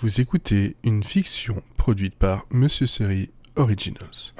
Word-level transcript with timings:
Vous 0.00 0.20
écoutez 0.20 0.76
une 0.84 1.02
fiction 1.02 1.60
produite 1.76 2.14
par 2.14 2.46
Monsieur 2.52 2.86
Série 2.86 3.32
Originals. 3.56 4.32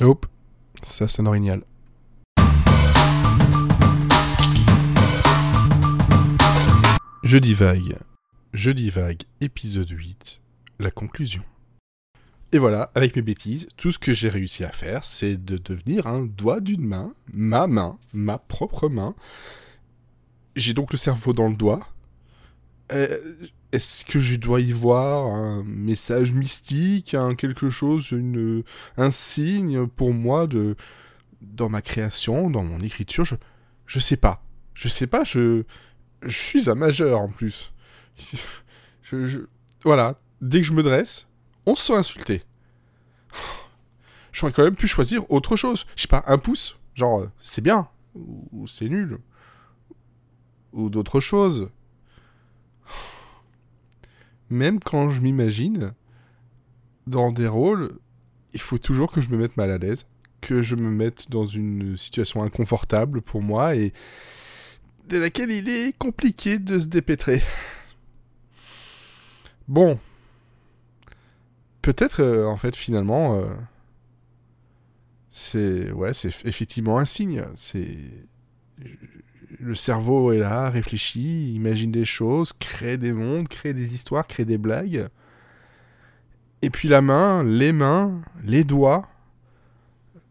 Hop, 0.00 0.26
ça 0.84 1.08
sonne 1.08 1.26
original. 1.26 1.64
Jeudi 7.24 7.54
vague. 7.54 7.98
Jeudi 8.54 8.88
vague, 8.90 9.22
épisode 9.40 9.90
8. 9.90 10.40
La 10.78 10.92
conclusion. 10.92 11.42
Et 12.52 12.58
voilà, 12.58 12.92
avec 12.94 13.16
mes 13.16 13.22
bêtises, 13.22 13.66
tout 13.76 13.90
ce 13.90 13.98
que 13.98 14.14
j'ai 14.14 14.28
réussi 14.28 14.62
à 14.62 14.70
faire, 14.70 15.04
c'est 15.04 15.36
de 15.36 15.56
devenir 15.56 16.06
un 16.06 16.22
doigt 16.22 16.60
d'une 16.60 16.86
main, 16.86 17.12
ma 17.32 17.66
main, 17.66 17.98
ma 18.12 18.38
propre 18.38 18.88
main. 18.88 19.16
J'ai 20.54 20.72
donc 20.72 20.92
le 20.92 20.98
cerveau 20.98 21.32
dans 21.32 21.48
le 21.48 21.56
doigt. 21.56 21.91
Euh, 22.92 23.18
Est-ce 23.72 24.04
que 24.04 24.18
je 24.18 24.36
dois 24.36 24.60
y 24.60 24.72
voir 24.72 25.26
un 25.26 25.62
message 25.64 26.32
mystique, 26.32 27.14
un 27.14 27.34
quelque 27.34 27.70
chose, 27.70 28.10
une, 28.10 28.64
un 28.96 29.10
signe 29.10 29.86
pour 29.86 30.12
moi 30.12 30.46
de 30.46 30.76
dans 31.40 31.68
ma 31.68 31.82
création, 31.82 32.50
dans 32.50 32.62
mon 32.62 32.80
écriture 32.80 33.24
Je 33.24 33.34
je 33.86 33.98
sais 33.98 34.16
pas. 34.16 34.42
Je 34.74 34.88
sais 34.88 35.06
pas. 35.06 35.24
Je 35.24 35.64
je 36.22 36.36
suis 36.38 36.70
un 36.70 36.74
majeur 36.74 37.20
en 37.20 37.28
plus. 37.28 37.72
Je, 39.02 39.46
voilà. 39.84 40.18
Dès 40.40 40.60
que 40.62 40.66
je 40.66 40.72
me 40.72 40.82
dresse, 40.82 41.26
on 41.66 41.74
se 41.74 41.86
sent 41.86 41.94
insulté. 41.94 42.42
J'aurais 44.32 44.52
quand 44.52 44.64
même 44.64 44.76
pu 44.76 44.86
choisir 44.86 45.30
autre 45.30 45.56
chose. 45.56 45.84
Je 45.96 46.02
sais 46.02 46.08
pas, 46.08 46.22
un 46.26 46.38
pouce. 46.38 46.78
Genre, 46.94 47.20
euh, 47.20 47.30
c'est 47.36 47.60
bien. 47.60 47.88
Ou, 48.14 48.48
ou 48.52 48.66
c'est 48.66 48.88
nul. 48.88 49.18
Ou 50.72 50.88
d'autres 50.88 51.20
choses. 51.20 51.68
Même 54.52 54.80
quand 54.80 55.10
je 55.10 55.22
m'imagine 55.22 55.94
dans 57.06 57.32
des 57.32 57.48
rôles, 57.48 57.98
il 58.52 58.60
faut 58.60 58.76
toujours 58.76 59.10
que 59.10 59.22
je 59.22 59.30
me 59.30 59.38
mette 59.38 59.56
mal 59.56 59.70
à 59.70 59.78
l'aise. 59.78 60.06
Que 60.42 60.60
je 60.60 60.76
me 60.76 60.90
mette 60.90 61.30
dans 61.30 61.46
une 61.46 61.96
situation 61.96 62.42
inconfortable 62.42 63.22
pour 63.22 63.40
moi 63.40 63.74
et 63.76 63.94
de 65.08 65.16
laquelle 65.16 65.50
il 65.50 65.70
est 65.70 65.96
compliqué 65.96 66.58
de 66.58 66.78
se 66.78 66.88
dépêtrer. 66.88 67.40
Bon. 69.68 69.98
Peut-être, 71.80 72.20
euh, 72.20 72.44
en 72.44 72.58
fait, 72.58 72.76
finalement, 72.76 73.36
euh, 73.36 73.54
c'est 75.30 75.90
ouais, 75.92 76.12
c'est 76.12 76.28
effectivement 76.44 76.98
un 76.98 77.06
signe. 77.06 77.46
C'est 77.54 77.96
le 79.62 79.76
cerveau 79.76 80.32
est 80.32 80.38
là, 80.38 80.68
réfléchit, 80.70 81.54
imagine 81.54 81.92
des 81.92 82.04
choses, 82.04 82.52
crée 82.52 82.98
des 82.98 83.12
mondes, 83.12 83.48
crée 83.48 83.72
des 83.72 83.94
histoires, 83.94 84.26
crée 84.26 84.44
des 84.44 84.58
blagues. 84.58 85.08
Et 86.62 86.70
puis 86.70 86.88
la 86.88 87.00
main, 87.00 87.44
les 87.44 87.72
mains, 87.72 88.20
les 88.42 88.64
doigts 88.64 89.08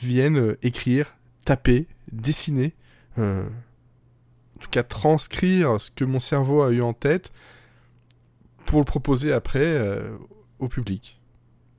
viennent 0.00 0.38
euh, 0.38 0.58
écrire, 0.62 1.14
taper, 1.44 1.86
dessiner, 2.10 2.74
euh, 3.18 3.48
en 4.56 4.58
tout 4.58 4.70
cas 4.70 4.82
transcrire 4.82 5.80
ce 5.80 5.90
que 5.90 6.04
mon 6.04 6.20
cerveau 6.20 6.62
a 6.62 6.72
eu 6.72 6.82
en 6.82 6.92
tête 6.92 7.32
pour 8.66 8.80
le 8.80 8.84
proposer 8.84 9.32
après 9.32 9.60
euh, 9.60 10.16
au 10.58 10.68
public, 10.68 11.20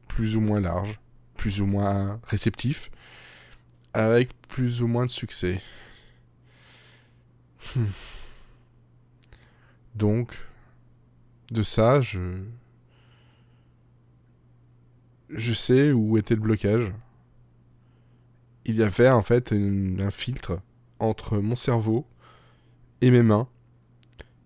plus 0.08 0.38
ou 0.38 0.42
moins 0.42 0.62
large, 0.62 1.00
plus 1.36 1.60
ou 1.60 1.66
moins 1.66 2.22
réceptif, 2.24 2.90
avec 3.94 4.30
plus 4.48 4.82
ou 4.82 4.88
moins 4.88 5.06
de 5.06 5.12
succès. 5.12 5.62
Hmm. 7.76 7.86
Donc, 9.96 10.36
de 11.52 11.64
ça, 11.64 12.02
je... 12.02 12.44
Je 15.30 15.54
sais 15.54 15.92
où 15.92 16.18
était 16.18 16.36
le 16.36 16.42
blocage. 16.42 16.92
Il 18.66 18.76
y 18.76 18.84
avait 18.84 19.10
en 19.10 19.24
fait 19.24 19.52
un 19.52 20.12
filtre 20.12 20.60
entre 21.00 21.40
mon 21.40 21.56
cerveau 21.56 22.06
et 23.02 23.10
mes 23.10 23.24
mains 23.24 23.48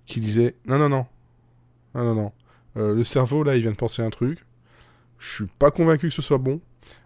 qui 0.05 0.21
disait 0.21 0.55
non 0.65 0.79
non 0.79 0.89
non. 0.89 1.05
Non 1.93 2.03
non 2.05 2.15
non. 2.15 2.33
Euh, 2.77 2.95
le 2.95 3.03
cerveau 3.03 3.43
là 3.43 3.57
il 3.57 3.61
vient 3.63 3.71
de 3.71 3.75
penser 3.75 4.01
un 4.01 4.09
truc. 4.09 4.45
Je 5.19 5.29
suis 5.29 5.45
pas 5.59 5.71
convaincu 5.71 6.07
que 6.07 6.13
ce 6.13 6.21
soit 6.21 6.37
bon. 6.37 6.61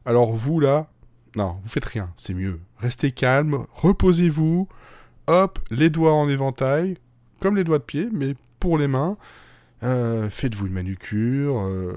Alors 0.06 0.32
vous 0.32 0.60
là 0.60 0.92
non 1.36 1.60
vous 1.64 1.70
faites 1.70 1.86
rien. 1.86 2.14
C'est 2.18 2.36
mieux. 2.36 2.60
Restez 2.78 3.12
calme. 3.12 3.66
Reposez-vous 3.72 4.68
hop 5.28 5.60
les 5.70 5.90
doigts 5.90 6.14
en 6.14 6.30
éventail 6.30 6.98
comme 7.40 7.56
les 7.56 7.64
doigts 7.64 7.80
de 7.80 7.84
pied 7.84 8.10
mais 8.12 8.36
pour 8.60 8.78
les 8.78 8.88
mains 8.88 9.18
Euh, 9.84 10.30
faites-vous 10.30 10.68
une 10.68 10.74
manucure 10.74 11.60
euh, 11.60 11.94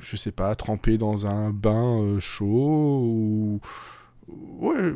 je 0.00 0.16
sais 0.16 0.32
pas 0.32 0.54
trempez 0.56 0.98
dans 0.98 1.26
un 1.26 1.50
bain 1.50 2.00
euh, 2.00 2.18
chaud 2.18 3.02
ou 3.04 3.60
ouais 4.28 4.94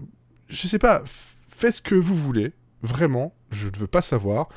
je 0.48 0.66
sais 0.66 0.80
pas 0.80 1.02
faites 1.06 1.76
ce 1.76 1.82
que 1.82 1.94
vous 1.94 2.16
voulez 2.16 2.52
Vraiment, 2.82 3.34
je 3.50 3.68
ne 3.68 3.76
veux 3.76 3.86
pas 3.86 4.02
savoir. 4.02 4.48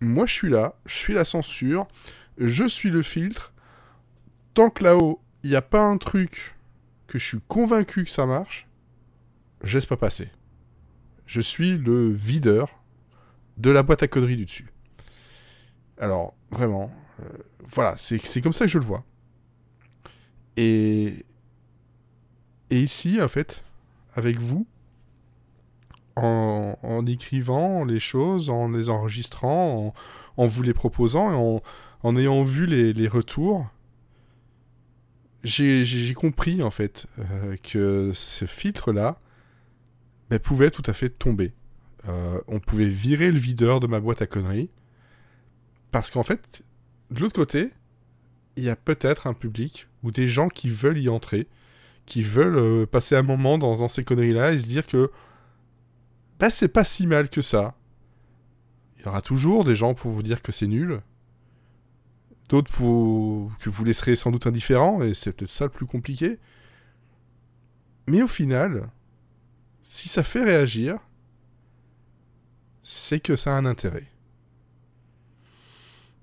Moi, 0.00 0.26
je 0.26 0.32
suis 0.32 0.48
là, 0.48 0.74
je 0.86 0.94
suis 0.94 1.14
la 1.14 1.24
censure, 1.24 1.86
je 2.38 2.64
suis 2.64 2.90
le 2.90 3.02
filtre. 3.02 3.52
Tant 4.54 4.70
que 4.70 4.84
là-haut, 4.84 5.20
il 5.42 5.50
n'y 5.50 5.56
a 5.56 5.62
pas 5.62 5.82
un 5.82 5.98
truc 5.98 6.56
que 7.06 7.18
je 7.18 7.24
suis 7.24 7.40
convaincu 7.46 8.04
que 8.04 8.10
ça 8.10 8.26
marche, 8.26 8.66
je 9.62 9.78
pas 9.80 9.96
passer. 9.96 10.28
Je 11.28 11.42
suis 11.42 11.76
le 11.76 12.10
videur 12.10 12.82
de 13.58 13.70
la 13.70 13.82
boîte 13.82 14.02
à 14.02 14.08
conneries 14.08 14.38
du 14.38 14.46
dessus. 14.46 14.72
Alors, 15.98 16.34
vraiment, 16.50 16.90
euh, 17.20 17.28
voilà, 17.60 17.96
c'est 17.98 18.40
comme 18.40 18.54
ça 18.54 18.64
que 18.64 18.70
je 18.70 18.78
le 18.78 18.84
vois. 18.84 19.04
Et, 20.56 21.26
et 22.70 22.80
ici, 22.80 23.20
en 23.20 23.28
fait, 23.28 23.62
avec 24.14 24.38
vous, 24.38 24.66
en, 26.16 27.04
écrivant 27.06 27.84
les 27.84 28.00
choses, 28.00 28.48
en 28.48 28.70
les 28.70 28.88
enregistrant, 28.88 29.94
en, 30.38 30.46
vous 30.46 30.62
les 30.62 30.72
proposant, 30.72 31.62
en, 32.02 32.16
ayant 32.16 32.42
vu 32.42 32.64
les, 32.64 33.08
retours, 33.08 33.68
j'ai 35.44 36.14
compris 36.14 36.62
en 36.62 36.70
fait 36.70 37.06
euh, 37.18 37.56
que 37.62 38.12
ce 38.14 38.46
filtre-là 38.46 39.20
pouvait 40.36 40.70
tout 40.70 40.82
à 40.86 40.92
fait 40.92 41.08
tomber. 41.08 41.52
Euh, 42.08 42.40
on 42.46 42.60
pouvait 42.60 42.88
virer 42.88 43.32
le 43.32 43.38
videur 43.38 43.80
de 43.80 43.86
ma 43.86 44.00
boîte 44.00 44.22
à 44.22 44.26
conneries, 44.26 44.70
parce 45.90 46.10
qu'en 46.10 46.22
fait, 46.22 46.62
de 47.10 47.20
l'autre 47.20 47.34
côté, 47.34 47.70
il 48.56 48.64
y 48.64 48.68
a 48.68 48.76
peut-être 48.76 49.26
un 49.26 49.34
public 49.34 49.88
ou 50.02 50.10
des 50.10 50.26
gens 50.26 50.48
qui 50.48 50.68
veulent 50.68 50.98
y 50.98 51.08
entrer, 51.08 51.48
qui 52.06 52.22
veulent 52.22 52.56
euh, 52.56 52.86
passer 52.86 53.16
un 53.16 53.22
moment 53.22 53.58
dans, 53.58 53.76
dans 53.76 53.88
ces 53.88 54.04
conneries-là 54.04 54.52
et 54.52 54.58
se 54.58 54.66
dire 54.66 54.86
que 54.86 55.10
bah 56.38 56.50
c'est 56.50 56.68
pas 56.68 56.84
si 56.84 57.06
mal 57.06 57.28
que 57.28 57.42
ça. 57.42 57.74
Il 58.96 59.04
y 59.04 59.08
aura 59.08 59.22
toujours 59.22 59.64
des 59.64 59.76
gens 59.76 59.94
pour 59.94 60.10
vous 60.10 60.22
dire 60.22 60.42
que 60.42 60.52
c'est 60.52 60.66
nul. 60.66 61.00
D'autres 62.48 62.70
que 62.70 63.70
vous 63.70 63.84
laisserez 63.84 64.16
sans 64.16 64.30
doute 64.30 64.46
indifférent, 64.46 65.02
et 65.02 65.14
c'est 65.14 65.32
peut-être 65.32 65.50
ça 65.50 65.64
le 65.64 65.70
plus 65.70 65.86
compliqué. 65.86 66.38
Mais 68.06 68.22
au 68.22 68.28
final, 68.28 68.88
si 69.82 70.08
ça 70.08 70.22
fait 70.22 70.42
réagir, 70.42 70.98
c'est 72.82 73.20
que 73.20 73.36
ça 73.36 73.54
a 73.54 73.58
un 73.58 73.64
intérêt. 73.64 74.06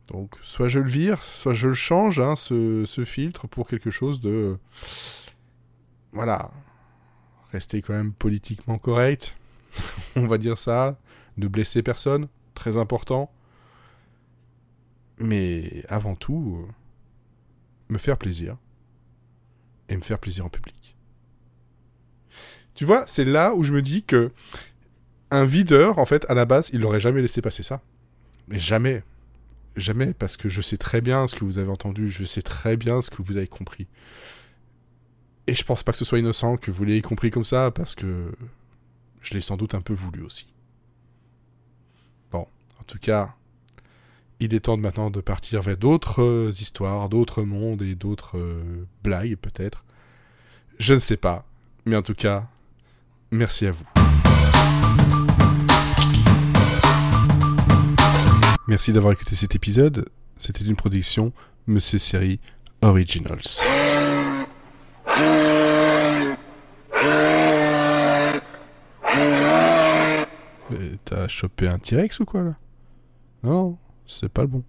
Donc, 0.08 0.36
soit 0.42 0.68
je 0.68 0.80
le 0.80 0.90
vire, 0.90 1.22
soit 1.22 1.54
je 1.54 1.68
le 1.70 1.74
change, 1.74 2.20
hein, 2.20 2.36
ce, 2.36 3.04
filtre, 3.06 3.48
pour 3.48 3.68
quelque 3.68 3.90
chose 3.90 4.22
de... 4.22 4.58
Voilà. 6.12 6.52
Rester 7.52 7.82
quand 7.82 7.94
même 7.94 8.14
politiquement 8.14 8.78
correct 8.78 9.36
on 10.16 10.28
va 10.28 10.38
dire 10.38 10.58
ça, 10.58 10.98
ne 11.38 11.48
blesser 11.48 11.84
personne, 11.84 12.28
très 12.54 12.78
important. 12.78 13.32
Mais 15.18 15.86
avant 15.88 16.16
tout, 16.16 16.66
euh, 16.68 16.72
me 17.90 17.97
faire 17.97 18.18
plaisir. 18.18 18.58
Et 19.90 19.96
me 19.96 20.02
faire 20.02 20.20
plaisir 20.20 20.46
en 20.46 20.50
public. 20.50 20.95
Tu 22.76 22.86
vois, 22.86 23.06
c'est 23.08 23.26
là 23.26 23.54
où 23.56 23.64
je 23.64 23.74
me 23.74 23.82
dis 23.82 24.04
que 24.04 24.32
un 25.32 25.46
videur, 25.46 25.98
en 25.98 26.06
fait, 26.06 26.26
à 26.30 26.34
la 26.34 26.46
base, 26.46 26.70
il 26.74 26.82
n'aurait 26.82 27.00
jamais 27.00 27.22
laissé 27.22 27.42
passer 27.42 27.64
ça. 27.64 27.82
Mais 28.48 28.60
jamais. 28.60 29.04
Jamais, 29.76 30.14
parce 30.14 30.38
que 30.38 30.48
je 30.48 30.62
sais 30.62 30.78
très 30.78 31.02
bien 31.02 31.28
ce 31.28 31.36
que 31.36 31.44
vous 31.44 31.58
avez 31.58 31.70
entendu, 31.70 32.10
je 32.10 32.24
sais 32.24 32.42
très 32.42 32.78
bien 32.78 33.02
ce 33.02 33.10
que 33.10 33.22
vous 33.22 33.38
avez 33.38 33.48
compris. 33.48 33.88
Et 35.48 35.56
je 35.56 35.64
pense 35.64 35.84
pas 35.84 35.92
que 35.92 35.98
ce 35.98 36.06
soit 36.06 36.20
innocent 36.20 36.58
que 36.58 36.72
vous 36.72 36.86
l'ayez 36.86 37.02
compris 37.02 37.30
comme 37.30 37.46
ça, 37.46 37.72
parce 37.72 37.96
que 37.96 38.32
je 39.22 39.34
l'ai 39.34 39.42
sans 39.42 39.58
doute 39.58 39.76
un 39.76 39.82
peu 39.82 39.94
voulu 39.94 40.22
aussi. 40.22 40.54
Bon, 42.32 42.48
en 42.80 42.84
tout 42.84 43.00
cas, 43.00 43.36
il 44.40 44.54
est 44.54 44.62
temps 44.62 44.78
maintenant 44.78 45.12
de 45.12 45.22
partir 45.22 45.62
vers 45.62 45.78
d'autres 45.78 46.22
euh, 46.22 46.52
histoires, 46.52 47.10
d'autres 47.10 47.44
mondes 47.44 47.82
et 47.82 47.96
d'autres 47.96 48.38
euh, 48.38 48.86
blagues 49.04 49.36
peut-être. 49.36 49.86
Je 50.80 50.94
ne 50.94 51.00
sais 51.00 51.18
pas, 51.18 51.46
mais 51.86 51.96
en 51.96 52.02
tout 52.02 52.16
cas, 52.16 52.50
merci 53.35 53.67
à 53.67 53.72
vous. 53.72 53.85
Merci 58.67 58.91
d'avoir 58.93 59.14
écouté 59.14 59.35
cet 59.35 59.55
épisode. 59.55 60.09
c'était 60.37 60.66
une 60.66 60.76
production 60.76 61.32
Monsieur 61.67 61.99
Série 61.99 62.40
Originals. 62.82 63.41
Mais 70.72 70.97
T'as 71.05 71.28
chopé 71.28 71.67
un 71.67 71.78
T-Rex 71.78 72.20
ou 72.20 72.26
quoi 72.26 72.43
là? 72.43 72.55
Non, 73.43 73.78
c'est 74.08 74.29
pas 74.29 74.41
le 74.41 74.47
bon. 74.47 74.64